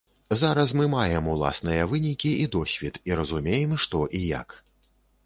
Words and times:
Зараз 0.41 0.69
мы 0.79 0.85
маем 0.93 1.27
уласныя 1.33 1.83
вынікі 1.91 2.31
і 2.45 2.47
досвед, 2.55 2.97
і 3.11 3.19
разумеем, 3.21 3.77
што 3.85 4.01
і 4.21 4.23
як. 4.41 4.57